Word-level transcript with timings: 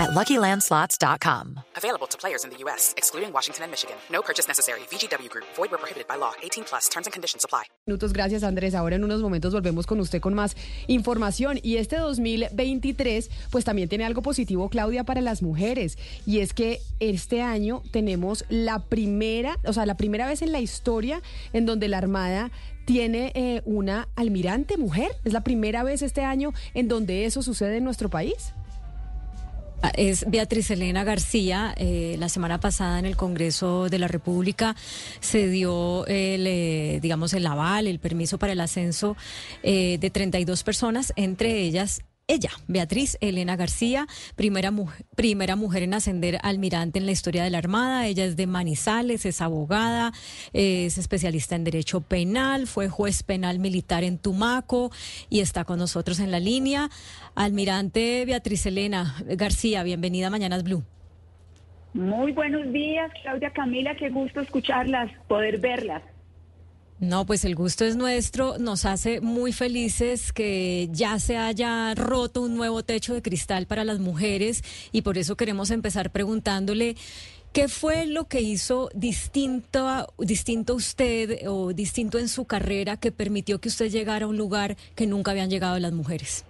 at 0.00 0.10
LuckyLandSlots.com. 0.10 1.60
Available 1.76 2.06
to 2.08 2.16
players 2.16 2.44
in 2.44 2.50
the 2.50 2.56
U.S., 2.64 2.94
excluding 2.96 3.32
Washington 3.32 3.64
and 3.64 3.70
Michigan. 3.70 3.96
No 4.10 4.22
purchase 4.22 4.48
necessary. 4.48 4.80
VGW 4.90 5.28
Group. 5.28 5.44
Void 5.56 5.70
where 5.70 5.78
prohibited 5.78 6.08
by 6.08 6.16
law. 6.16 6.32
18 6.42 6.64
plus. 6.64 6.88
Terms 6.88 7.06
and 7.06 7.12
conditions 7.12 7.44
apply. 7.44 7.64
Minutos, 7.86 8.12
gracias 8.12 8.42
Andrés. 8.42 8.74
Ahora 8.74 8.96
en 8.96 9.04
unos 9.04 9.20
momentos 9.20 9.52
volvemos 9.52 9.86
con 9.86 10.00
usted 10.00 10.20
con 10.20 10.34
más 10.34 10.56
información. 10.86 11.58
Y 11.62 11.76
este 11.76 11.96
2023, 11.96 13.30
pues 13.50 13.64
también 13.64 13.88
tiene 13.88 14.04
algo 14.04 14.22
positivo, 14.22 14.68
Claudia, 14.68 15.04
para 15.04 15.20
las 15.20 15.42
mujeres. 15.42 15.98
Y 16.26 16.40
es 16.40 16.54
que 16.54 16.80
este 17.00 17.42
año 17.42 17.82
tenemos 17.90 18.44
la 18.48 18.78
primera, 18.78 19.58
o 19.64 19.72
sea, 19.72 19.86
la 19.86 19.96
primera 19.96 20.26
vez 20.26 20.42
en 20.42 20.52
la 20.52 20.60
historia 20.60 21.20
en 21.52 21.66
donde 21.66 21.88
la 21.88 21.98
Armada 21.98 22.50
tiene 22.84 23.32
eh, 23.34 23.62
una 23.64 24.08
almirante 24.16 24.76
mujer. 24.76 25.10
Es 25.24 25.32
la 25.32 25.42
primera 25.42 25.82
vez 25.82 26.02
este 26.02 26.22
año 26.22 26.52
en 26.74 26.88
donde 26.88 27.24
eso 27.24 27.42
sucede 27.42 27.76
en 27.76 27.84
nuestro 27.84 28.08
país. 28.08 28.52
Ah, 29.82 29.92
es 29.96 30.26
Beatriz 30.28 30.70
Elena 30.70 31.04
García. 31.04 31.74
Eh, 31.76 32.16
la 32.18 32.28
semana 32.28 32.60
pasada 32.60 32.98
en 32.98 33.06
el 33.06 33.16
Congreso 33.16 33.88
de 33.88 33.98
la 33.98 34.08
República 34.08 34.76
se 35.20 35.48
dio 35.48 36.06
el, 36.06 36.46
eh, 36.46 36.98
digamos, 37.00 37.32
el 37.32 37.46
aval, 37.46 37.86
el 37.86 37.98
permiso 37.98 38.38
para 38.38 38.52
el 38.52 38.60
ascenso 38.60 39.16
eh, 39.62 39.96
de 39.98 40.10
32 40.10 40.62
personas, 40.64 41.14
entre 41.16 41.60
ellas 41.60 42.02
ella, 42.30 42.50
Beatriz 42.68 43.18
Elena 43.20 43.56
García, 43.56 44.06
primera, 44.36 44.72
primera 45.16 45.56
mujer 45.56 45.82
en 45.82 45.94
ascender 45.94 46.38
almirante 46.42 46.98
en 46.98 47.06
la 47.06 47.12
historia 47.12 47.42
de 47.42 47.50
la 47.50 47.58
Armada. 47.58 48.06
Ella 48.06 48.24
es 48.24 48.36
de 48.36 48.46
Manizales, 48.46 49.26
es 49.26 49.40
abogada, 49.40 50.12
es 50.52 50.96
especialista 50.96 51.56
en 51.56 51.64
Derecho 51.64 52.00
Penal, 52.02 52.66
fue 52.66 52.88
juez 52.88 53.22
penal 53.22 53.58
militar 53.58 54.04
en 54.04 54.18
Tumaco 54.18 54.90
y 55.28 55.40
está 55.40 55.64
con 55.64 55.78
nosotros 55.78 56.20
en 56.20 56.30
la 56.30 56.40
línea. 56.40 56.88
Almirante 57.34 58.24
Beatriz 58.24 58.64
Elena 58.66 59.16
García, 59.26 59.82
bienvenida 59.82 60.28
a 60.28 60.30
Mañanas 60.30 60.62
Blue. 60.62 60.84
Muy 61.92 62.30
buenos 62.30 62.72
días, 62.72 63.10
Claudia 63.22 63.50
Camila, 63.50 63.96
qué 63.96 64.10
gusto 64.10 64.40
escucharlas, 64.40 65.10
poder 65.26 65.58
verlas. 65.58 66.02
No, 67.00 67.24
pues 67.24 67.46
el 67.46 67.54
gusto 67.54 67.86
es 67.86 67.96
nuestro. 67.96 68.58
Nos 68.58 68.84
hace 68.84 69.22
muy 69.22 69.52
felices 69.52 70.34
que 70.34 70.88
ya 70.92 71.18
se 71.18 71.38
haya 71.38 71.94
roto 71.94 72.42
un 72.42 72.56
nuevo 72.56 72.82
techo 72.82 73.14
de 73.14 73.22
cristal 73.22 73.64
para 73.66 73.84
las 73.84 74.00
mujeres 74.00 74.62
y 74.92 75.00
por 75.00 75.16
eso 75.16 75.34
queremos 75.34 75.70
empezar 75.70 76.10
preguntándole 76.10 76.96
qué 77.54 77.68
fue 77.68 78.04
lo 78.04 78.24
que 78.24 78.42
hizo 78.42 78.90
distinto 78.94 80.12
distinto 80.18 80.74
usted 80.74 81.48
o 81.48 81.72
distinto 81.72 82.18
en 82.18 82.28
su 82.28 82.44
carrera 82.44 82.98
que 82.98 83.12
permitió 83.12 83.62
que 83.62 83.68
usted 83.68 83.88
llegara 83.88 84.26
a 84.26 84.28
un 84.28 84.36
lugar 84.36 84.76
que 84.94 85.06
nunca 85.06 85.30
habían 85.30 85.48
llegado 85.48 85.78
las 85.78 85.92
mujeres. 85.92 86.44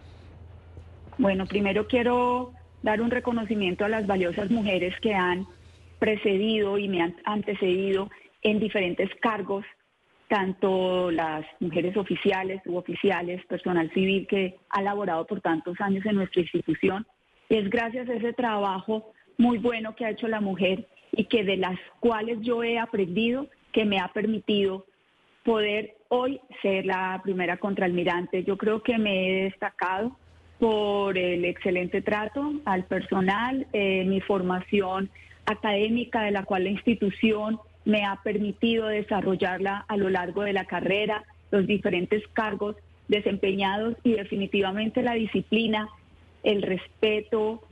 Bueno, 1.17 1.47
primero 1.47 1.87
quiero 1.87 2.53
dar 2.83 3.01
un 3.01 3.13
reconocimiento 3.13 3.85
a 3.85 3.89
las 3.89 4.05
valiosas 4.05 4.51
mujeres 4.51 4.95
que 5.01 5.15
han 5.15 5.47
precedido 6.01 6.77
y 6.77 6.89
me 6.89 7.03
han 7.03 7.15
antecedido 7.25 8.11
en 8.43 8.59
diferentes 8.59 9.11
cargos 9.21 9.65
tanto 10.31 11.11
las 11.11 11.45
mujeres 11.59 11.97
oficiales, 11.97 12.63
suboficiales, 12.63 13.45
personal 13.47 13.91
civil 13.93 14.29
que 14.29 14.57
ha 14.69 14.81
laborado 14.81 15.27
por 15.27 15.41
tantos 15.41 15.81
años 15.81 16.07
en 16.07 16.15
nuestra 16.15 16.43
institución. 16.43 17.05
Es 17.49 17.69
gracias 17.69 18.09
a 18.09 18.15
ese 18.15 18.33
trabajo 18.33 19.13
muy 19.39 19.59
bueno 19.59 19.97
que 19.97 20.05
ha 20.05 20.11
hecho 20.11 20.29
la 20.29 20.41
mujer 20.41 20.87
y 21.11 21.25
que 21.25 21.43
de 21.43 21.57
las 21.57 21.77
cuales 21.99 22.39
yo 22.43 22.63
he 22.63 22.79
aprendido 22.79 23.49
que 23.73 23.85
me 23.85 23.99
ha 23.99 24.07
permitido 24.13 24.87
poder 25.45 25.97
hoy 26.11 26.41
ser 26.63 26.87
la 26.87 27.21
primera 27.25 27.57
contraalmirante. 27.57 28.45
Yo 28.45 28.57
creo 28.57 28.85
que 28.85 28.99
me 28.99 29.27
he 29.27 29.45
destacado 29.47 30.17
por 30.61 31.19
el 31.19 31.45
excelente 31.45 32.03
trato 32.03 32.53
al 32.67 32.85
personal, 32.85 33.67
eh, 33.73 34.05
mi 34.05 34.21
formación 34.21 35.11
académica 35.45 36.23
de 36.23 36.31
la 36.31 36.45
cual 36.45 36.63
la 36.65 36.71
institución 36.71 37.59
me 37.85 38.05
ha 38.05 38.17
permitido 38.23 38.87
desarrollarla 38.87 39.85
a 39.89 39.97
lo 39.97 40.11
largo 40.11 40.43
de 40.43 40.53
la 40.53 40.65
carrera, 40.65 41.25
los 41.51 41.67
diferentes 41.67 42.23
cargos 42.33 42.77
desempeñados 43.09 43.97
y 44.05 44.13
definitivamente 44.13 45.03
la 45.03 45.15
disciplina, 45.15 45.89
el 46.43 46.63
respeto, 46.63 47.63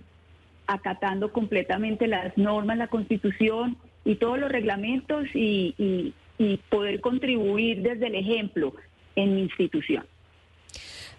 acatando 0.67 1.33
completamente 1.33 2.07
las 2.07 2.37
normas, 2.37 2.77
la 2.77 2.89
constitución 2.89 3.77
y 4.05 4.17
todos 4.17 4.39
los 4.39 4.51
reglamentos 4.51 5.27
y, 5.35 6.15
y 6.39 6.57
poder 6.69 7.01
contribuir 7.01 7.83
desde 7.83 8.07
el 8.07 8.15
ejemplo 8.15 8.75
en 9.17 9.35
mi 9.35 9.43
institución. 9.43 10.05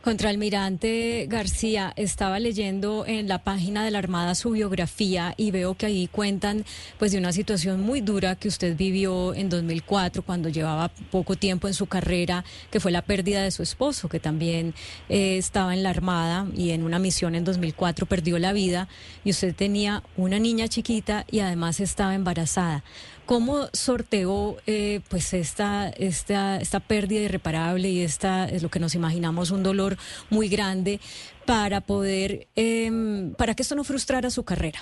Contraalmirante 0.01 1.27
García, 1.27 1.91
estaba 1.97 2.39
leyendo 2.39 3.03
en 3.05 3.27
la 3.27 3.43
página 3.43 3.83
de 3.83 3.91
la 3.91 3.99
Armada 3.99 4.33
su 4.33 4.51
biografía 4.51 5.33
y 5.35 5.51
veo 5.51 5.75
que 5.75 5.87
ahí 5.87 6.07
cuentan 6.07 6.63
pues 6.97 7.11
de 7.11 7.17
una 7.17 7.33
situación 7.33 7.81
muy 7.81 7.99
dura 7.99 8.37
que 8.37 8.47
usted 8.47 8.77
vivió 8.77 9.33
en 9.33 9.49
2004 9.49 10.23
cuando 10.23 10.47
llevaba 10.47 10.87
poco 11.11 11.35
tiempo 11.35 11.67
en 11.67 11.73
su 11.73 11.87
carrera, 11.87 12.45
que 12.71 12.79
fue 12.79 12.93
la 12.93 13.01
pérdida 13.01 13.43
de 13.43 13.51
su 13.51 13.61
esposo, 13.61 14.07
que 14.07 14.21
también 14.21 14.73
eh, 15.09 15.37
estaba 15.37 15.73
en 15.73 15.83
la 15.83 15.89
Armada 15.89 16.47
y 16.55 16.69
en 16.69 16.83
una 16.83 16.97
misión 16.97 17.35
en 17.35 17.43
2004 17.43 18.05
perdió 18.05 18.39
la 18.39 18.53
vida 18.53 18.87
y 19.25 19.31
usted 19.31 19.53
tenía 19.53 20.03
una 20.15 20.39
niña 20.39 20.69
chiquita 20.69 21.25
y 21.29 21.41
además 21.41 21.81
estaba 21.81 22.15
embarazada. 22.15 22.85
¿Cómo 23.29 23.67
sorteó 23.73 24.57
eh, 24.65 25.01
pues 25.07 25.35
esta, 25.35 25.89
esta, 25.89 26.59
esta 26.59 26.79
pérdida 26.79 27.19
irreparable 27.19 27.87
y 27.87 28.01
esta 28.01 28.45
es 28.45 28.63
lo 28.63 28.69
que 28.69 28.79
nos 28.79 28.95
imaginamos 28.95 29.51
un 29.51 29.61
dolor 29.61 29.88
muy 30.29 30.49
grande 30.49 30.99
para 31.45 31.81
poder, 31.81 32.47
em, 32.55 33.33
para 33.33 33.53
que 33.53 33.63
esto 33.63 33.75
no 33.75 33.83
frustrara 33.83 34.29
su 34.29 34.43
carrera? 34.43 34.79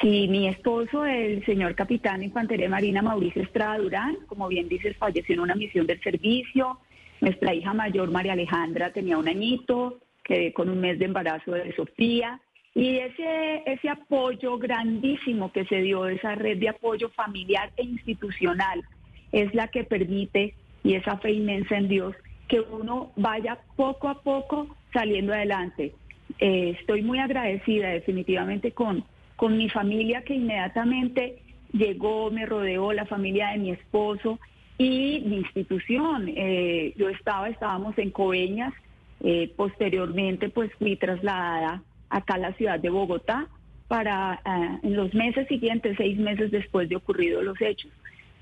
Sí, 0.00 0.28
mi 0.28 0.46
esposo, 0.46 1.06
el 1.06 1.44
señor 1.46 1.74
capitán 1.74 2.22
Infantería 2.22 2.68
Marina 2.68 3.00
Mauricio 3.00 3.42
Estrada 3.42 3.78
Durán, 3.78 4.16
como 4.26 4.48
bien 4.48 4.68
dices, 4.68 4.96
falleció 4.96 5.34
en 5.34 5.40
una 5.40 5.54
misión 5.54 5.86
del 5.86 6.00
servicio. 6.02 6.78
Nuestra 7.20 7.54
hija 7.54 7.72
mayor, 7.72 8.10
María 8.10 8.34
Alejandra, 8.34 8.92
tenía 8.92 9.16
un 9.16 9.28
añito, 9.28 10.00
quedé 10.22 10.52
con 10.52 10.68
un 10.68 10.80
mes 10.80 10.98
de 10.98 11.06
embarazo 11.06 11.52
de 11.52 11.74
Sofía. 11.74 12.40
Y 12.74 12.98
ese, 12.98 13.62
ese 13.64 13.88
apoyo 13.88 14.58
grandísimo 14.58 15.50
que 15.50 15.64
se 15.64 15.80
dio, 15.80 16.06
esa 16.08 16.34
red 16.34 16.58
de 16.58 16.68
apoyo 16.68 17.08
familiar 17.10 17.72
e 17.78 17.84
institucional, 17.84 18.84
es 19.32 19.54
la 19.54 19.68
que 19.68 19.84
permite, 19.84 20.54
y 20.84 20.94
esa 20.94 21.16
fe 21.16 21.32
inmensa 21.32 21.78
en 21.78 21.88
Dios, 21.88 22.14
que 22.48 22.60
uno 22.60 23.12
vaya 23.16 23.58
poco 23.76 24.08
a 24.08 24.22
poco 24.22 24.68
saliendo 24.92 25.32
adelante. 25.32 25.94
Eh, 26.38 26.76
estoy 26.78 27.02
muy 27.02 27.18
agradecida 27.18 27.88
definitivamente 27.88 28.72
con, 28.72 29.04
con 29.36 29.56
mi 29.56 29.68
familia 29.68 30.22
que 30.22 30.34
inmediatamente 30.34 31.38
llegó, 31.72 32.30
me 32.30 32.46
rodeó, 32.46 32.92
la 32.92 33.06
familia 33.06 33.48
de 33.48 33.58
mi 33.58 33.70
esposo 33.70 34.38
y 34.78 35.22
mi 35.26 35.36
institución. 35.38 36.28
Eh, 36.28 36.94
yo 36.96 37.08
estaba, 37.08 37.48
estábamos 37.48 37.96
en 37.98 38.10
Coveñas, 38.10 38.74
eh, 39.20 39.52
posteriormente 39.56 40.48
pues 40.48 40.70
fui 40.78 40.96
trasladada 40.96 41.82
acá 42.10 42.34
a 42.34 42.38
la 42.38 42.52
ciudad 42.54 42.78
de 42.78 42.90
Bogotá 42.90 43.48
para 43.88 44.40
en 44.82 44.96
los 44.96 45.14
meses 45.14 45.46
siguientes, 45.46 45.96
seis 45.96 46.18
meses 46.18 46.50
después 46.50 46.88
de 46.88 46.96
ocurridos 46.96 47.44
los 47.44 47.60
hechos, 47.60 47.90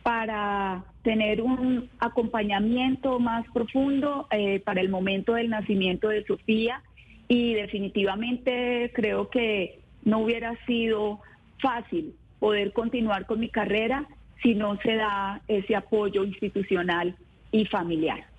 para 0.04 0.84
tener 1.02 1.40
un 1.40 1.88
acompañamiento 1.98 3.18
más 3.18 3.46
profundo 3.54 4.28
eh, 4.30 4.60
para 4.60 4.82
el 4.82 4.90
momento 4.90 5.32
del 5.32 5.48
nacimiento 5.48 6.10
de 6.10 6.24
Sofía 6.26 6.82
y 7.26 7.54
definitivamente 7.54 8.92
creo 8.94 9.30
que 9.30 9.80
no 10.04 10.18
hubiera 10.18 10.54
sido 10.66 11.20
fácil 11.58 12.14
poder 12.38 12.74
continuar 12.74 13.24
con 13.24 13.40
mi 13.40 13.48
carrera 13.48 14.06
si 14.42 14.54
no 14.54 14.78
se 14.82 14.94
da 14.96 15.40
ese 15.48 15.74
apoyo 15.74 16.22
institucional 16.22 17.16
y 17.50 17.64
familiar. 17.64 18.33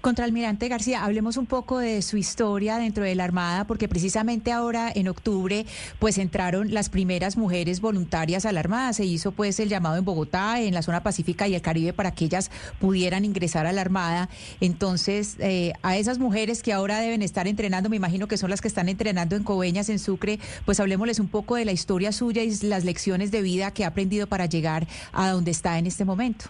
Contraalmirante 0.00 0.68
García, 0.68 1.04
hablemos 1.04 1.36
un 1.36 1.46
poco 1.46 1.78
de 1.78 2.02
su 2.02 2.16
historia 2.16 2.78
dentro 2.78 3.04
de 3.04 3.14
la 3.14 3.24
Armada, 3.24 3.66
porque 3.66 3.88
precisamente 3.88 4.52
ahora 4.52 4.90
en 4.94 5.08
octubre 5.08 5.66
pues 5.98 6.18
entraron 6.18 6.72
las 6.72 6.88
primeras 6.88 7.36
mujeres 7.36 7.80
voluntarias 7.80 8.46
a 8.46 8.52
la 8.52 8.60
Armada. 8.60 8.92
Se 8.92 9.04
hizo 9.04 9.32
pues 9.32 9.60
el 9.60 9.68
llamado 9.68 9.96
en 9.96 10.04
Bogotá, 10.04 10.60
en 10.60 10.74
la 10.74 10.82
zona 10.82 11.02
Pacífica 11.02 11.48
y 11.48 11.54
el 11.54 11.62
Caribe 11.62 11.92
para 11.92 12.12
que 12.12 12.24
ellas 12.24 12.50
pudieran 12.80 13.24
ingresar 13.24 13.66
a 13.66 13.72
la 13.72 13.80
Armada. 13.80 14.28
Entonces, 14.60 15.36
eh, 15.38 15.72
a 15.82 15.96
esas 15.96 16.18
mujeres 16.18 16.62
que 16.62 16.72
ahora 16.72 17.00
deben 17.00 17.22
estar 17.22 17.46
entrenando, 17.46 17.88
me 17.88 17.96
imagino 17.96 18.28
que 18.28 18.36
son 18.36 18.50
las 18.50 18.60
que 18.60 18.68
están 18.68 18.88
entrenando 18.88 19.36
en 19.36 19.44
Coveñas, 19.44 19.88
en 19.88 19.98
Sucre, 19.98 20.38
pues 20.64 20.80
hablemosles 20.80 21.18
un 21.18 21.28
poco 21.28 21.56
de 21.56 21.64
la 21.64 21.72
historia 21.72 22.12
suya 22.12 22.42
y 22.42 22.56
las 22.62 22.84
lecciones 22.84 23.30
de 23.30 23.42
vida 23.42 23.72
que 23.72 23.84
ha 23.84 23.88
aprendido 23.88 24.26
para 24.26 24.46
llegar 24.46 24.86
a 25.12 25.30
donde 25.30 25.50
está 25.50 25.78
en 25.78 25.86
este 25.86 26.04
momento. 26.04 26.46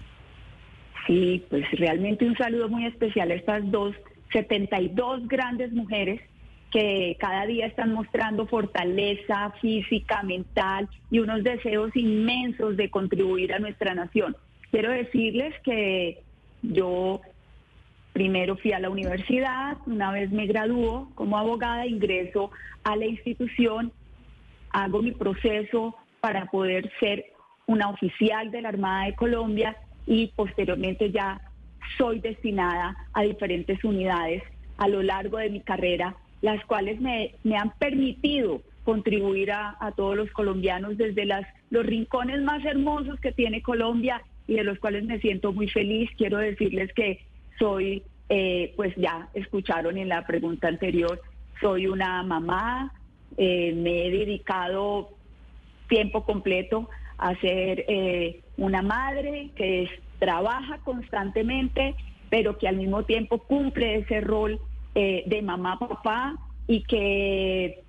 Sí, 1.07 1.45
pues 1.51 1.69
realmente 1.73 2.27
un 2.27 2.37
saludo 2.37 2.69
muy 2.69 2.87
especial 2.87 3.31
a 3.31 3.35
estas 3.35 3.71
dos, 3.71 3.95
72 4.33 5.27
grandes 5.29 5.73
mujeres 5.73 6.21
que 6.71 7.17
cada 7.21 7.45
día 7.45 7.67
están 7.67 7.93
mostrando 7.93 8.47
fortaleza 8.47 9.53
física, 9.61 10.23
mental 10.23 10.89
y 11.11 11.19
unos 11.19 11.45
deseos 11.45 11.95
inmensos 11.95 12.77
de 12.77 12.89
contribuir 12.89 13.53
a 13.53 13.59
nuestra 13.59 13.95
nación. 13.95 14.37
Quiero 14.71 14.91
decirles 14.91 15.55
que 15.65 16.23
yo 16.63 17.21
primero 18.15 18.57
fui 18.57 18.73
a 18.73 18.79
la 18.79 18.89
universidad, 18.89 19.77
una 19.87 20.13
vez 20.13 20.31
me 20.31 20.47
graduó 20.47 21.11
como 21.15 21.37
abogada, 21.37 21.87
ingreso 21.87 22.51
a 22.85 22.97
la 22.97 23.07
institución, 23.07 23.93
hago 24.71 25.03
mi 25.03 25.13
proceso 25.13 25.95
para 26.21 26.47
poder 26.47 26.91
ser 27.01 27.27
una 27.67 27.91
oficial 27.91 28.51
de 28.51 28.63
la 28.63 28.71
Armada 28.71 29.07
de 29.07 29.15
Colombia 29.15 29.77
y 30.07 30.29
posteriormente 30.29 31.11
ya 31.11 31.41
soy 31.97 32.21
destinada 32.21 32.97
a 33.13 33.23
diferentes 33.23 33.83
unidades 33.85 34.43
a 34.79 34.89
lo 34.89 35.03
largo 35.03 35.39
de 35.39 35.51
mi 35.51 35.61
carrera, 35.61 36.17
las 36.41 36.65
cuales 36.65 37.01
me, 37.01 37.35
han 37.57 37.71
permitido 37.79 38.63
contribuir 38.85 39.53
a, 39.53 39.93
todos 39.97 40.17
los 40.17 40.31
colombianos 40.33 40.97
desde 40.97 41.25
las, 41.25 41.47
los 41.71 41.87
rincones 41.87 42.43
más 42.43 42.65
hermosos 42.65 43.21
que 43.21 43.33
tiene 43.33 43.63
Colombia 43.63 44.23
y 44.49 44.55
de 44.55 44.65
los 44.65 44.79
cuales 44.79 45.05
me 45.05 45.21
siento 45.21 45.53
muy 45.53 45.69
feliz. 45.69 46.11
Quiero 46.17 46.39
decirles 46.39 46.93
que 46.95 47.21
soy, 47.59 48.03
eh, 48.29 48.73
pues 48.77 48.95
ya 48.97 49.29
escucharon 49.35 49.99
en 49.99 50.09
la 50.09 50.27
pregunta 50.27 50.67
anterior, 50.67 51.21
soy 51.61 51.87
una 51.87 52.23
mamá, 52.25 52.93
eh, 53.37 53.73
me 53.77 54.07
he 54.07 54.11
dedicado 54.11 55.11
tiempo 55.89 56.25
completo 56.25 56.89
a 57.23 57.37
ser 57.37 57.85
eh, 57.87 58.41
una 58.57 58.83
madre 58.83 59.51
que 59.55 59.89
trabaja 60.19 60.79
constantemente, 60.79 61.95
pero 62.31 62.59
que 62.59 62.67
al 62.67 62.77
mismo 62.77 63.05
tiempo 63.05 63.39
cumple 63.39 63.97
ese 63.97 64.21
rol 64.21 64.61
eh, 64.97 65.23
de 65.27 65.41
mamá, 65.41 65.79
papá 65.79 66.37
y 66.67 66.83
que 66.83 67.83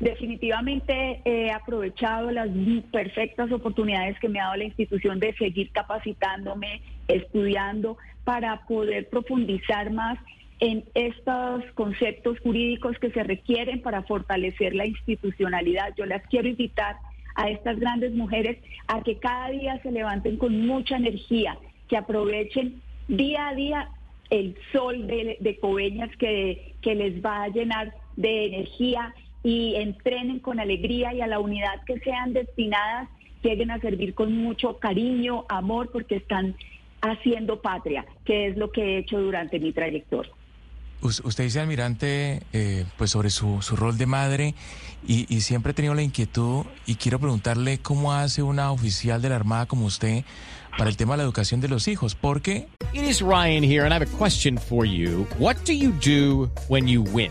definitivamente 0.00 1.20
he 1.26 1.50
aprovechado 1.50 2.30
las 2.30 2.48
perfectas 2.90 3.52
oportunidades 3.52 4.18
que 4.18 4.30
me 4.30 4.40
ha 4.40 4.44
dado 4.44 4.56
la 4.56 4.64
institución 4.64 5.20
de 5.20 5.34
seguir 5.34 5.70
capacitándome, 5.70 6.80
estudiando, 7.06 7.98
para 8.24 8.64
poder 8.66 9.10
profundizar 9.10 9.92
más 9.92 10.18
en 10.60 10.84
estos 10.94 11.64
conceptos 11.74 12.40
jurídicos 12.40 12.98
que 12.98 13.10
se 13.10 13.22
requieren 13.22 13.82
para 13.82 14.02
fortalecer 14.04 14.74
la 14.74 14.86
institucionalidad. 14.86 15.94
Yo 15.98 16.06
las 16.06 16.22
quiero 16.28 16.48
invitar 16.48 16.96
a 17.34 17.50
estas 17.50 17.78
grandes 17.78 18.12
mujeres 18.12 18.58
a 18.88 19.02
que 19.02 19.18
cada 19.18 19.50
día 19.50 19.80
se 19.82 19.90
levanten 19.90 20.36
con 20.36 20.66
mucha 20.66 20.96
energía, 20.96 21.58
que 21.88 21.96
aprovechen 21.96 22.80
día 23.08 23.48
a 23.48 23.54
día 23.54 23.88
el 24.30 24.56
sol 24.72 25.06
de, 25.06 25.36
de 25.40 25.58
Coveñas 25.58 26.10
que, 26.16 26.74
que 26.80 26.94
les 26.94 27.24
va 27.24 27.44
a 27.44 27.48
llenar 27.48 27.94
de 28.16 28.46
energía 28.46 29.14
y 29.42 29.74
entrenen 29.76 30.38
con 30.38 30.58
alegría 30.58 31.12
y 31.12 31.20
a 31.20 31.26
la 31.26 31.38
unidad 31.38 31.84
que 31.84 31.98
sean 32.00 32.32
destinadas 32.32 33.08
lleguen 33.42 33.70
a 33.70 33.78
servir 33.78 34.14
con 34.14 34.36
mucho 34.36 34.78
cariño, 34.78 35.44
amor, 35.48 35.90
porque 35.92 36.16
están 36.16 36.56
haciendo 37.02 37.60
patria, 37.60 38.06
que 38.24 38.46
es 38.46 38.56
lo 38.56 38.70
que 38.70 38.82
he 38.82 38.98
hecho 38.98 39.20
durante 39.20 39.60
mi 39.60 39.72
trayectoria. 39.72 40.32
Usted 41.04 41.44
dice, 41.44 41.60
almirante, 41.60 42.42
eh, 42.52 42.86
pues 42.96 43.10
sobre 43.10 43.28
su, 43.28 43.60
su, 43.60 43.76
rol 43.76 43.98
de 43.98 44.06
madre 44.06 44.54
y, 45.06 45.26
y, 45.28 45.42
siempre 45.42 45.72
he 45.72 45.74
tenido 45.74 45.94
la 45.94 46.02
inquietud 46.02 46.64
y 46.86 46.94
quiero 46.94 47.18
preguntarle 47.18 47.78
cómo 47.78 48.14
hace 48.14 48.42
una 48.42 48.72
oficial 48.72 49.20
de 49.20 49.28
la 49.28 49.36
Armada 49.36 49.66
como 49.66 49.84
usted 49.84 50.24
para 50.78 50.88
el 50.88 50.96
tema 50.96 51.14
de 51.14 51.18
la 51.18 51.24
educación 51.24 51.60
de 51.60 51.68
los 51.68 51.88
hijos, 51.88 52.14
porque... 52.14 52.68
It 52.92 53.02
is 53.02 53.20
Ryan 53.20 53.62
here 53.62 53.84
and 53.84 53.92
I 53.92 53.96
have 53.96 54.02
a 54.02 54.18
question 54.18 54.58
for 54.58 54.86
you. 54.86 55.26
What 55.38 55.56
do 55.66 55.72
you 55.72 55.92
do 55.92 56.50
when 56.68 56.88
you 56.88 57.02
win? 57.02 57.30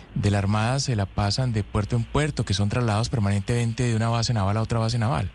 de 0.15 0.31
la 0.31 0.39
Armada 0.39 0.79
se 0.79 0.95
la 0.95 1.05
pasan 1.05 1.53
de 1.53 1.63
puerto 1.63 1.95
en 1.95 2.03
puerto, 2.03 2.43
que 2.43 2.53
son 2.53 2.69
trasladados 2.69 3.09
permanentemente 3.09 3.83
de 3.83 3.95
una 3.95 4.09
base 4.09 4.33
naval 4.33 4.57
a 4.57 4.61
otra 4.61 4.79
base 4.79 4.97
naval. 4.97 5.29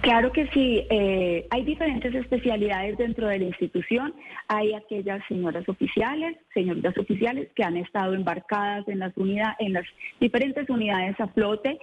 Claro 0.00 0.32
que 0.32 0.46
sí, 0.48 0.86
eh, 0.88 1.46
hay 1.50 1.64
diferentes 1.64 2.14
especialidades 2.14 2.96
dentro 2.96 3.26
de 3.26 3.40
la 3.40 3.44
institución. 3.46 4.14
Hay 4.48 4.72
aquellas 4.72 5.20
señoras 5.28 5.68
oficiales, 5.68 6.36
señoritas 6.54 6.96
oficiales 6.96 7.48
que 7.54 7.64
han 7.64 7.76
estado 7.76 8.14
embarcadas 8.14 8.86
en 8.88 9.00
las 9.00 9.16
unidades, 9.16 9.56
en 9.58 9.72
las 9.72 9.84
diferentes 10.20 10.68
unidades 10.70 11.18
a 11.20 11.26
flote. 11.28 11.78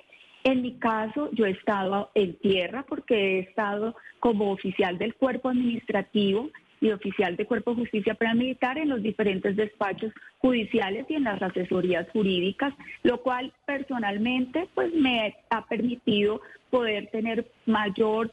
En 0.46 0.62
mi 0.62 0.74
caso, 0.74 1.30
yo 1.34 1.46
he 1.46 1.52
estado 1.52 2.12
en 2.16 2.36
tierra 2.40 2.86
porque 2.88 3.16
he 3.16 3.40
estado 3.40 3.96
como 4.20 4.52
oficial 4.52 4.98
del 4.98 5.16
cuerpo 5.16 5.50
administrativo 5.50 6.50
y 6.84 6.92
oficial 6.92 7.38
de 7.38 7.46
Cuerpo 7.46 7.72
de 7.72 7.82
Justicia 7.82 8.14
Paramilitar 8.14 8.78
en 8.78 8.90
los 8.90 9.02
diferentes 9.02 9.56
despachos 9.56 10.12
judiciales 10.40 11.06
y 11.08 11.16
en 11.16 11.24
las 11.24 11.42
asesorías 11.42 12.10
jurídicas, 12.12 12.74
lo 13.04 13.22
cual 13.22 13.54
personalmente 13.66 14.68
pues 14.76 14.94
me 14.94 15.34
ha 15.50 15.66
permitido 15.66 16.42
poder 16.70 17.08
tener 17.08 17.48
mayor 17.66 18.30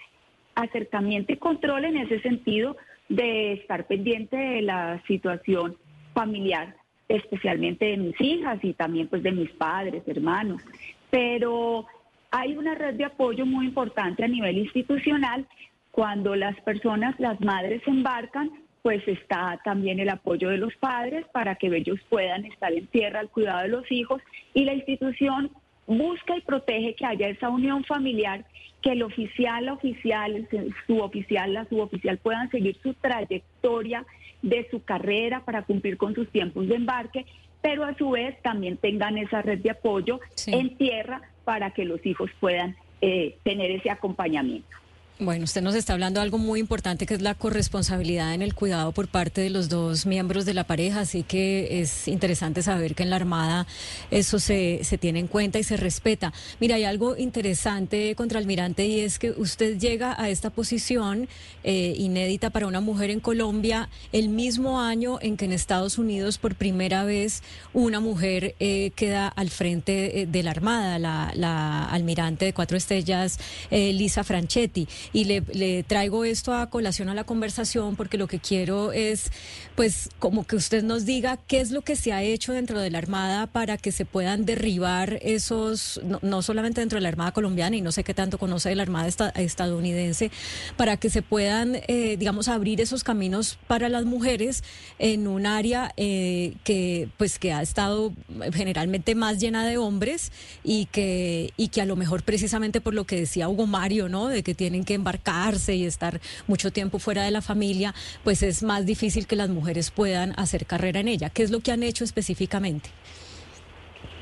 acercamiento 0.56 1.32
y 1.32 1.36
control 1.36 1.84
en 1.84 1.98
ese 1.98 2.20
sentido 2.22 2.76
de 3.08 3.52
estar 3.52 3.86
pendiente 3.86 4.36
de 4.36 4.62
la 4.62 5.00
situación 5.06 5.76
familiar, 6.12 6.74
especialmente 7.08 7.84
de 7.84 7.98
mis 7.98 8.20
hijas 8.20 8.58
y 8.62 8.72
también 8.72 9.06
pues 9.06 9.22
de 9.22 9.30
mis 9.30 9.50
padres, 9.52 10.02
hermanos. 10.08 10.60
Pero 11.08 11.86
hay 12.32 12.56
una 12.56 12.74
red 12.74 12.94
de 12.94 13.04
apoyo 13.04 13.46
muy 13.46 13.66
importante 13.66 14.24
a 14.24 14.28
nivel 14.28 14.58
institucional 14.58 15.46
cuando 15.90 16.36
las 16.36 16.58
personas, 16.60 17.18
las 17.18 17.40
madres 17.40 17.82
embarcan, 17.86 18.50
pues 18.82 19.06
está 19.06 19.60
también 19.64 20.00
el 20.00 20.08
apoyo 20.08 20.48
de 20.48 20.56
los 20.56 20.74
padres 20.76 21.26
para 21.32 21.56
que 21.56 21.66
ellos 21.66 21.98
puedan 22.08 22.44
estar 22.46 22.72
en 22.72 22.86
tierra 22.86 23.20
al 23.20 23.28
cuidado 23.28 23.62
de 23.62 23.68
los 23.68 23.90
hijos 23.92 24.22
y 24.54 24.64
la 24.64 24.74
institución 24.74 25.50
busca 25.86 26.36
y 26.36 26.40
protege 26.40 26.94
que 26.94 27.04
haya 27.04 27.28
esa 27.28 27.48
unión 27.50 27.84
familiar, 27.84 28.44
que 28.80 28.92
el 28.92 29.02
oficial, 29.02 29.66
la 29.66 29.72
oficial, 29.74 30.48
su 30.86 30.98
oficial, 30.98 31.52
la 31.52 31.68
suboficial 31.68 32.18
puedan 32.18 32.50
seguir 32.50 32.78
su 32.82 32.94
trayectoria 32.94 34.06
de 34.40 34.66
su 34.70 34.82
carrera 34.84 35.44
para 35.44 35.62
cumplir 35.62 35.96
con 35.96 36.14
sus 36.14 36.28
tiempos 36.30 36.68
de 36.68 36.76
embarque, 36.76 37.26
pero 37.60 37.84
a 37.84 37.94
su 37.96 38.10
vez 38.10 38.40
también 38.40 38.78
tengan 38.78 39.18
esa 39.18 39.42
red 39.42 39.58
de 39.58 39.70
apoyo 39.70 40.20
en 40.46 40.76
tierra 40.76 41.20
para 41.44 41.72
que 41.72 41.84
los 41.84 42.04
hijos 42.06 42.30
puedan 42.40 42.76
eh, 43.02 43.36
tener 43.42 43.70
ese 43.70 43.90
acompañamiento. 43.90 44.80
Bueno, 45.22 45.44
usted 45.44 45.60
nos 45.60 45.74
está 45.74 45.92
hablando 45.92 46.18
de 46.18 46.24
algo 46.24 46.38
muy 46.38 46.60
importante 46.60 47.04
que 47.04 47.12
es 47.12 47.20
la 47.20 47.34
corresponsabilidad 47.34 48.32
en 48.32 48.40
el 48.40 48.54
cuidado 48.54 48.92
por 48.92 49.06
parte 49.06 49.42
de 49.42 49.50
los 49.50 49.68
dos 49.68 50.06
miembros 50.06 50.46
de 50.46 50.54
la 50.54 50.64
pareja, 50.64 51.00
así 51.00 51.24
que 51.24 51.82
es 51.82 52.08
interesante 52.08 52.62
saber 52.62 52.94
que 52.94 53.02
en 53.02 53.10
la 53.10 53.16
Armada 53.16 53.66
eso 54.10 54.38
se, 54.38 54.80
se 54.82 54.96
tiene 54.96 55.18
en 55.18 55.26
cuenta 55.26 55.58
y 55.58 55.62
se 55.62 55.76
respeta. 55.76 56.32
Mira, 56.58 56.76
hay 56.76 56.84
algo 56.84 57.18
interesante 57.18 58.14
contra 58.14 58.38
Almirante 58.38 58.86
y 58.86 59.00
es 59.00 59.18
que 59.18 59.32
usted 59.32 59.76
llega 59.76 60.18
a 60.18 60.30
esta 60.30 60.48
posición 60.48 61.28
eh, 61.64 61.92
inédita 61.98 62.48
para 62.48 62.66
una 62.66 62.80
mujer 62.80 63.10
en 63.10 63.20
Colombia 63.20 63.90
el 64.12 64.30
mismo 64.30 64.80
año 64.80 65.18
en 65.20 65.36
que 65.36 65.44
en 65.44 65.52
Estados 65.52 65.98
Unidos 65.98 66.38
por 66.38 66.54
primera 66.54 67.04
vez 67.04 67.42
una 67.74 68.00
mujer 68.00 68.54
eh, 68.58 68.90
queda 68.96 69.28
al 69.28 69.50
frente 69.50 70.22
eh, 70.22 70.26
de 70.26 70.42
la 70.42 70.52
Armada, 70.52 70.98
la, 70.98 71.30
la 71.34 71.84
almirante 71.84 72.46
de 72.46 72.54
cuatro 72.54 72.78
estrellas, 72.78 73.38
Lisa 73.70 74.24
Franchetti 74.24 74.88
y 75.12 75.24
le, 75.24 75.82
traigo 75.82 76.24
esto 76.24 76.54
a 76.54 76.70
colación 76.70 77.08
a 77.08 77.14
la 77.14 77.24
conversación 77.24 77.96
porque 77.96 78.18
lo 78.18 78.26
que 78.26 78.38
quiero 78.38 78.92
es, 78.92 79.32
pues, 79.74 80.10
como 80.18 80.46
que 80.46 80.56
usted 80.56 80.84
nos 80.84 81.04
diga 81.04 81.36
qué 81.36 81.60
es 81.60 81.70
lo 81.70 81.82
que 81.82 81.96
se 81.96 82.12
ha 82.12 82.22
hecho 82.22 82.52
dentro 82.52 82.80
de 82.80 82.90
la 82.90 82.98
Armada 82.98 83.46
para 83.46 83.76
que 83.76 83.92
se 83.92 84.04
puedan 84.04 84.44
derribar 84.44 85.18
esos, 85.22 86.00
no, 86.22 86.42
solamente 86.42 86.80
dentro 86.80 86.96
de 86.96 87.02
la 87.02 87.08
Armada 87.08 87.32
colombiana 87.32 87.76
y 87.76 87.80
no 87.80 87.92
sé 87.92 88.04
qué 88.04 88.14
tanto 88.14 88.38
conoce 88.38 88.68
de 88.68 88.76
la 88.76 88.82
Armada 88.82 89.08
estadounidense, 89.34 90.30
para 90.76 90.96
que 90.96 91.10
se 91.10 91.22
puedan, 91.22 91.76
eh, 91.88 92.16
digamos, 92.18 92.48
abrir 92.48 92.80
esos 92.80 93.04
caminos 93.04 93.58
para 93.66 93.88
las 93.88 94.04
mujeres 94.04 94.62
en 94.98 95.26
un 95.26 95.46
área 95.46 95.92
eh, 95.96 96.54
que, 96.64 97.08
pues, 97.16 97.38
que 97.38 97.52
ha 97.52 97.62
estado 97.62 98.12
generalmente 98.52 99.14
más 99.14 99.38
llena 99.38 99.66
de 99.66 99.78
hombres 99.78 100.30
y 100.62 100.86
que, 100.86 101.52
y 101.56 101.68
que 101.68 101.80
a 101.80 101.86
lo 101.86 101.96
mejor 101.96 102.22
precisamente 102.22 102.80
por 102.80 102.94
lo 102.94 103.04
que 103.04 103.16
decía 103.16 103.48
Hugo 103.48 103.66
Mario, 103.66 104.08
¿no? 104.08 104.28
De 104.28 104.42
que 104.42 104.54
tienen 104.54 104.84
que 104.84 104.99
embarcarse 105.00 105.74
y 105.74 105.84
estar 105.84 106.20
mucho 106.46 106.70
tiempo 106.70 106.98
fuera 106.98 107.24
de 107.24 107.30
la 107.30 107.42
familia, 107.42 107.94
pues 108.22 108.42
es 108.42 108.62
más 108.62 108.86
difícil 108.86 109.26
que 109.26 109.36
las 109.36 109.48
mujeres 109.48 109.90
puedan 109.90 110.32
hacer 110.38 110.66
carrera 110.66 111.00
en 111.00 111.08
ella. 111.08 111.30
¿Qué 111.30 111.42
es 111.42 111.50
lo 111.50 111.60
que 111.60 111.72
han 111.72 111.82
hecho 111.82 112.04
específicamente? 112.04 112.90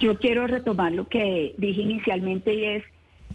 Yo 0.00 0.16
quiero 0.18 0.46
retomar 0.46 0.92
lo 0.92 1.08
que 1.08 1.54
dije 1.58 1.82
inicialmente 1.82 2.54
y 2.54 2.64
es 2.64 2.84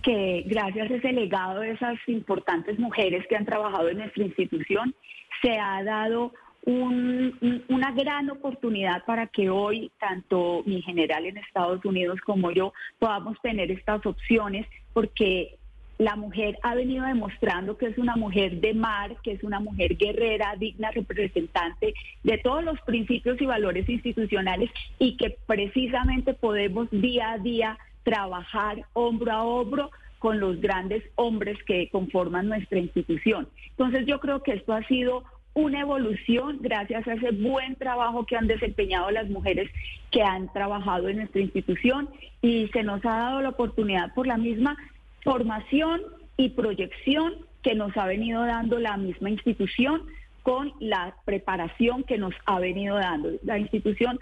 que 0.02 0.44
gracias 0.48 0.92
a 0.92 0.96
ese 0.96 1.12
legado 1.12 1.62
de 1.62 1.72
esas 1.72 1.98
importantes 2.08 2.80
mujeres 2.80 3.26
que 3.28 3.36
han 3.36 3.46
trabajado 3.46 3.90
en 3.90 3.98
nuestra 3.98 4.24
institución, 4.24 4.96
se 5.42 5.58
ha 5.60 5.84
dado 5.84 6.34
una 6.66 7.92
gran 7.92 8.30
oportunidad 8.30 9.04
para 9.06 9.28
que 9.28 9.50
hoy 9.50 9.92
tanto 10.00 10.64
mi 10.66 10.82
general 10.82 11.26
en 11.26 11.38
Estados 11.38 11.84
Unidos 11.84 12.20
como 12.26 12.52
yo 12.52 12.74
podamos 13.00 13.38
tener 13.42 13.70
estas 13.70 14.06
opciones 14.06 14.66
porque 14.94 15.58
la 16.04 16.16
mujer 16.18 16.60
ha 16.64 16.76
venido 16.76 17.06
demostrando 17.06 17.78
que 17.78 17.88
es 17.88 17.98
una 17.98 18.16
mujer 18.16 18.60
de 18.60 18.74
mar, 18.74 19.16
que 19.24 19.32
es 19.32 19.44
una 19.44 19.60
mujer 19.60 19.96
guerrera, 19.96 20.56
digna 20.58 20.92
representante 20.92 21.94
de 22.24 22.38
todos 22.40 22.64
los 22.64 22.80
principios 22.82 23.42
y 23.42 23.46
valores 23.46 23.88
institucionales 23.88 24.70
y 25.00 25.16
que 25.16 25.38
precisamente 25.48 26.34
podemos 26.34 26.90
día 26.92 27.32
a 27.32 27.38
día 27.38 27.78
trabajar 28.04 28.86
hombro 28.92 29.32
a 29.32 29.44
hombro 29.44 29.92
con 30.20 30.40
los 30.40 30.60
grandes 30.60 31.04
hombres 31.16 31.58
que 31.66 31.90
conforman 31.90 32.48
nuestra 32.48 32.80
institución. 32.80 33.48
Entonces 33.70 34.06
yo 34.06 34.20
creo 34.20 34.44
que 34.44 34.54
esto 34.54 34.74
ha 34.74 34.84
sido 34.88 35.24
una 35.54 35.82
evolución 35.82 36.58
gracias 36.62 37.08
a 37.08 37.14
ese 37.14 37.32
buen 37.32 37.76
trabajo 37.76 38.26
que 38.26 38.36
han 38.36 38.48
desempeñado 38.48 39.12
las 39.12 39.30
mujeres 39.30 39.70
que 40.12 40.24
han 40.24 40.52
trabajado 40.52 41.10
en 41.10 41.18
nuestra 41.18 41.42
institución 41.42 42.10
y 42.42 42.68
se 42.74 42.84
nos 42.84 43.06
ha 43.06 43.18
dado 43.18 43.42
la 43.42 43.50
oportunidad 43.50 44.14
por 44.14 44.28
la 44.28 44.38
misma 44.38 44.76
formación 45.24 46.02
y 46.38 46.50
proyección 46.50 47.34
que 47.62 47.76
nos 47.76 47.96
ha 47.98 48.06
venido 48.06 48.46
dando 48.46 48.80
la 48.80 48.98
misma 48.98 49.30
institución 49.30 50.04
con 50.44 50.74
la 50.80 51.16
preparación 51.26 52.04
que 52.04 52.18
nos 52.18 52.34
ha 52.46 52.60
venido 52.60 52.96
dando. 52.96 53.30
La 53.44 53.58
institución 53.58 54.20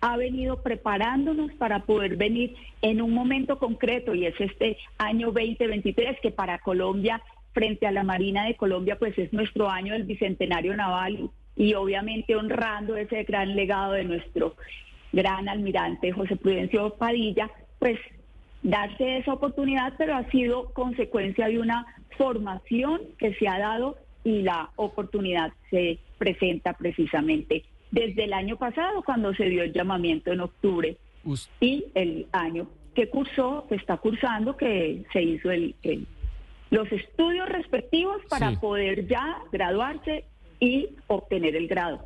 ha 0.00 0.16
venido 0.16 0.62
preparándonos 0.62 1.52
para 1.54 1.80
poder 1.80 2.16
venir 2.16 2.54
en 2.82 3.02
un 3.02 3.12
momento 3.12 3.58
concreto 3.58 4.14
y 4.14 4.26
es 4.26 4.38
este 4.38 4.76
año 4.98 5.32
2023 5.32 6.18
que 6.20 6.30
para 6.30 6.58
Colombia 6.58 7.22
frente 7.52 7.86
a 7.86 7.92
la 7.92 8.02
Marina 8.02 8.44
de 8.44 8.56
Colombia, 8.56 8.98
pues 8.98 9.16
es 9.18 9.32
nuestro 9.32 9.70
año 9.70 9.94
del 9.94 10.04
Bicentenario 10.04 10.76
Naval 10.76 11.30
y, 11.56 11.74
obviamente 11.74 12.36
honrando 12.36 12.96
ese 12.96 13.22
gran 13.22 13.54
legado 13.56 13.92
de 13.92 14.04
nuestro 14.04 14.56
gran 15.12 15.48
almirante 15.48 16.12
José 16.12 16.36
Prudencio 16.36 16.96
Padilla, 16.96 17.48
pues 17.78 17.98
darse 18.64 19.18
esa 19.18 19.34
oportunidad, 19.34 19.92
pero 19.96 20.16
ha 20.16 20.28
sido 20.30 20.72
consecuencia 20.72 21.46
de 21.46 21.60
una 21.60 21.86
formación 22.16 23.00
que 23.18 23.34
se 23.34 23.46
ha 23.46 23.58
dado 23.58 23.96
y 24.24 24.42
la 24.42 24.70
oportunidad 24.76 25.52
se 25.70 26.00
presenta 26.18 26.72
precisamente 26.72 27.64
desde 27.90 28.24
el 28.24 28.32
año 28.32 28.56
pasado, 28.56 29.02
cuando 29.02 29.32
se 29.34 29.44
dio 29.44 29.62
el 29.62 29.72
llamamiento 29.72 30.32
en 30.32 30.40
octubre, 30.40 30.96
y 31.60 31.84
el 31.94 32.26
año 32.32 32.66
que 32.94 33.08
cursó, 33.08 33.66
que 33.68 33.76
está 33.76 33.98
cursando, 33.98 34.56
que 34.56 35.04
se 35.12 35.22
hizo 35.22 35.50
el, 35.50 35.74
el 35.82 36.06
los 36.70 36.90
estudios 36.90 37.48
respectivos 37.48 38.20
para 38.28 38.58
poder 38.58 39.06
ya 39.06 39.38
graduarse 39.52 40.24
y 40.58 40.88
obtener 41.06 41.54
el 41.54 41.68
grado. 41.68 42.04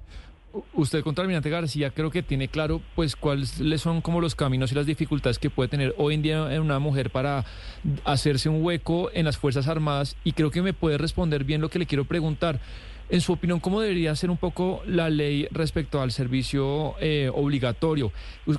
Usted, 0.73 1.03
contraalmirante 1.03 1.51
García, 1.51 1.91
creo 1.91 2.11
que 2.11 2.23
tiene 2.23 2.49
claro 2.49 2.81
pues 2.95 3.17
cuáles 3.17 3.61
son 3.77 4.01
como 4.01 4.23
los 4.23 4.35
caminos 4.35 4.73
y 4.73 4.75
las 4.75 4.87
dificultades 4.87 5.39
que 5.39 5.51
puede 5.51 5.69
tener 5.69 5.95
hoy 5.99 6.15
en 6.15 6.23
día 6.23 6.45
una 6.61 6.79
mujer 6.79 7.11
para 7.11 7.45
hacerse 8.05 8.49
un 8.49 8.65
hueco 8.65 9.11
en 9.13 9.27
las 9.27 9.37
Fuerzas 9.37 9.69
Armadas 9.69 10.17
y 10.25 10.33
creo 10.33 10.51
que 10.51 10.63
me 10.63 10.73
puede 10.73 10.97
responder 10.97 11.45
bien 11.45 11.61
lo 11.61 11.69
que 11.69 11.79
le 11.79 11.87
quiero 11.87 12.07
preguntar. 12.07 12.61
En 13.11 13.21
su 13.21 13.33
opinión, 13.33 13.61
¿cómo 13.61 13.81
debería 13.81 14.15
ser 14.17 14.31
un 14.31 14.37
poco 14.39 14.83
la 14.87 15.11
ley 15.11 15.49
respecto 15.51 16.01
al 16.01 16.13
servicio 16.13 16.95
eh, 17.01 17.31
obligatorio? 17.33 18.13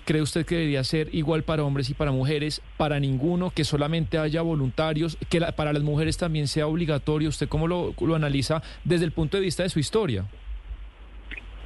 ¿Cree 0.06 0.22
usted 0.22 0.46
que 0.46 0.56
debería 0.56 0.84
ser 0.84 1.10
igual 1.14 1.44
para 1.44 1.64
hombres 1.64 1.90
y 1.90 1.96
para 1.96 2.12
mujeres? 2.12 2.62
¿Para 2.78 3.00
ninguno? 3.00 3.52
¿Que 3.52 3.64
solamente 3.64 4.18
haya 4.18 4.42
voluntarios? 4.42 5.18
¿Que 5.30 5.40
para 5.56 5.74
las 5.74 5.84
mujeres 5.84 6.18
también 6.18 6.48
sea 6.48 6.68
obligatorio? 6.68 7.30
¿Usted 7.30 7.48
cómo 7.48 7.68
lo 7.68 8.16
analiza 8.16 8.62
desde 8.84 9.06
el 9.06 9.12
punto 9.12 9.38
de 9.38 9.44
vista 9.44 9.64
de 9.64 9.70
su 9.70 9.80
historia? 9.80 10.26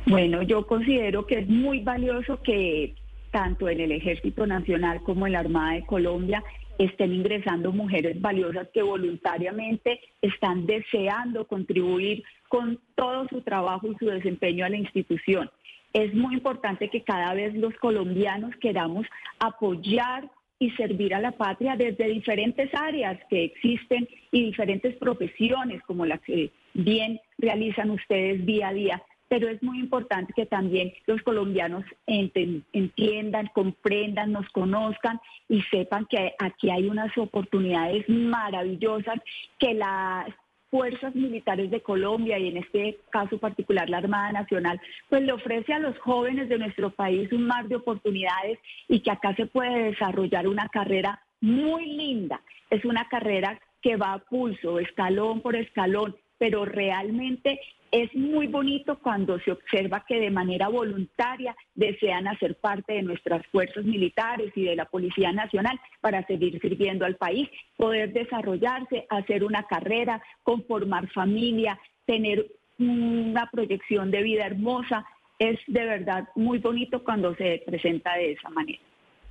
Bueno, 0.05 0.41
yo 0.41 0.67
considero 0.67 1.25
que 1.25 1.39
es 1.39 1.47
muy 1.47 1.79
valioso 1.79 2.41
que 2.41 2.93
tanto 3.31 3.69
en 3.69 3.79
el 3.79 3.91
Ejército 3.91 4.45
Nacional 4.45 5.01
como 5.01 5.25
en 5.25 5.33
la 5.33 5.39
Armada 5.39 5.73
de 5.73 5.85
Colombia 5.85 6.43
estén 6.77 7.13
ingresando 7.13 7.71
mujeres 7.71 8.19
valiosas 8.19 8.67
que 8.73 8.81
voluntariamente 8.81 9.99
están 10.21 10.65
deseando 10.65 11.47
contribuir 11.47 12.23
con 12.49 12.79
todo 12.95 13.27
su 13.29 13.41
trabajo 13.41 13.87
y 13.91 13.95
su 13.95 14.05
desempeño 14.07 14.65
a 14.65 14.69
la 14.69 14.77
institución. 14.77 15.49
Es 15.93 16.13
muy 16.13 16.35
importante 16.35 16.89
que 16.89 17.03
cada 17.03 17.33
vez 17.33 17.53
los 17.55 17.73
colombianos 17.75 18.55
queramos 18.57 19.05
apoyar 19.39 20.29
y 20.59 20.71
servir 20.71 21.13
a 21.13 21.19
la 21.19 21.31
patria 21.31 21.75
desde 21.75 22.07
diferentes 22.07 22.69
áreas 22.73 23.19
que 23.29 23.43
existen 23.43 24.07
y 24.31 24.45
diferentes 24.45 24.95
profesiones 24.95 25.81
como 25.83 26.05
las 26.05 26.21
que 26.21 26.51
bien 26.73 27.19
realizan 27.37 27.91
ustedes 27.91 28.45
día 28.45 28.69
a 28.69 28.73
día 28.73 29.03
pero 29.33 29.49
es 29.49 29.63
muy 29.63 29.79
importante 29.79 30.31
que 30.31 30.45
también 30.45 30.93
los 31.07 31.19
colombianos 31.23 31.83
entiendan, 32.05 33.49
comprendan, 33.51 34.31
nos 34.31 34.47
conozcan 34.49 35.19
y 35.49 35.63
sepan 35.71 36.05
que 36.05 36.35
aquí 36.37 36.69
hay 36.69 36.85
unas 36.85 37.17
oportunidades 37.17 38.07
maravillosas 38.07 39.19
que 39.57 39.73
las 39.73 40.27
fuerzas 40.69 41.15
militares 41.15 41.71
de 41.71 41.81
Colombia 41.81 42.37
y 42.37 42.49
en 42.49 42.57
este 42.57 42.99
caso 43.09 43.39
particular 43.39 43.89
la 43.89 43.97
Armada 43.97 44.31
Nacional, 44.33 44.79
pues 45.09 45.23
le 45.23 45.33
ofrece 45.33 45.73
a 45.73 45.79
los 45.79 45.97
jóvenes 45.97 46.47
de 46.47 46.59
nuestro 46.59 46.91
país 46.91 47.31
un 47.33 47.47
mar 47.47 47.67
de 47.67 47.77
oportunidades 47.77 48.59
y 48.87 48.99
que 48.99 49.09
acá 49.09 49.35
se 49.35 49.47
puede 49.47 49.85
desarrollar 49.85 50.47
una 50.47 50.69
carrera 50.69 51.19
muy 51.41 51.87
linda. 51.87 52.39
Es 52.69 52.85
una 52.85 53.09
carrera 53.09 53.59
que 53.81 53.95
va 53.95 54.13
a 54.13 54.19
pulso, 54.19 54.77
escalón 54.77 55.41
por 55.41 55.55
escalón, 55.55 56.15
pero 56.43 56.65
realmente 56.65 57.61
es 57.89 58.13
muy 58.13 58.47
bonito 58.47 58.99
cuando 58.99 59.39
se 59.39 59.53
observa 59.53 60.03
que 60.05 60.19
de 60.19 60.29
manera 60.29 60.67
voluntaria 60.67 61.55
desean 61.73 62.27
hacer 62.27 62.55
parte 62.55 62.95
de 62.95 63.01
nuestras 63.01 63.47
fuerzas 63.47 63.85
militares 63.85 64.51
y 64.53 64.65
de 64.65 64.75
la 64.75 64.83
Policía 64.83 65.31
Nacional 65.31 65.79
para 66.01 66.27
seguir 66.27 66.59
sirviendo 66.59 67.05
al 67.05 67.15
país, 67.15 67.47
poder 67.77 68.11
desarrollarse, 68.11 69.05
hacer 69.09 69.45
una 69.45 69.63
carrera, 69.67 70.21
conformar 70.43 71.07
familia, 71.11 71.79
tener 72.05 72.45
una 72.77 73.49
proyección 73.49 74.11
de 74.11 74.21
vida 74.21 74.45
hermosa. 74.45 75.05
Es 75.39 75.57
de 75.67 75.85
verdad 75.85 76.27
muy 76.35 76.59
bonito 76.59 77.05
cuando 77.05 77.33
se 77.35 77.63
presenta 77.65 78.17
de 78.17 78.33
esa 78.33 78.49
manera. 78.49 78.79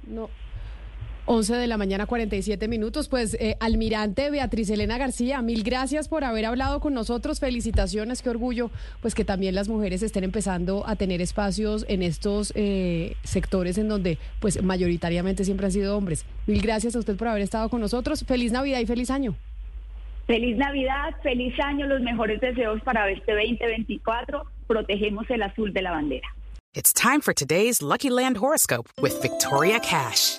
No, 0.07 0.31
11 1.27 1.55
de 1.55 1.67
la 1.67 1.77
mañana, 1.77 2.07
47 2.07 2.69
minutos. 2.69 3.09
Pues, 3.09 3.35
eh, 3.35 3.57
almirante 3.61 4.31
Beatriz 4.31 4.71
Elena 4.71 4.99
García, 4.99 5.41
mil 5.43 5.63
gracias 5.63 6.09
por 6.09 6.25
haber 6.25 6.47
hablado 6.47 6.81
con 6.81 6.95
nosotros. 6.95 7.41
Felicitaciones, 7.41 8.23
qué 8.23 8.31
orgullo, 8.31 8.71
pues 9.01 9.15
que 9.15 9.25
también 9.25 9.55
las 9.55 9.69
mujeres 9.69 10.03
estén 10.03 10.25
empezando 10.25 10.87
a 10.87 10.97
tener 10.97 11.21
espacios 11.21 11.85
en 11.89 12.03
estos 12.03 12.53
eh, 12.57 13.17
sectores 13.23 13.79
en 13.79 13.89
donde, 13.89 14.19
pues, 14.41 14.63
mayoritariamente 14.63 15.45
siempre 15.45 15.67
han 15.67 15.73
sido 15.73 15.97
hombres. 15.97 16.27
Mil 16.47 16.61
gracias 16.61 16.97
a 16.97 16.99
usted 16.99 17.17
por 17.17 17.29
haber 17.29 17.43
estado 17.43 17.69
con 17.69 17.81
nosotros. 17.81 18.25
Feliz 18.27 18.53
Navidad 18.53 18.81
y 18.81 18.87
feliz 18.87 19.11
año. 19.11 19.37
Feliz 20.27 20.57
Navidad, 20.57 21.15
feliz 21.23 21.59
año, 21.61 21.87
los 21.87 22.01
mejores 22.01 22.41
deseos 22.41 22.81
para 22.83 23.11
este 23.11 23.33
2024. 23.33 24.45
Protegemos 24.67 25.29
el 25.31 25.43
azul 25.43 25.73
de 25.73 25.83
la 25.83 25.91
bandera. 25.91 26.29
It's 26.75 26.93
time 26.93 27.21
for 27.21 27.35
today's 27.35 27.83
Lucky 27.83 28.09
Land 28.09 28.39
horoscope 28.39 28.89
with 29.01 29.21
Victoria 29.21 29.79
Cash. 29.79 30.39